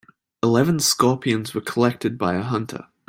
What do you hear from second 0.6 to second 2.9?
scorpions were collected by a hunter.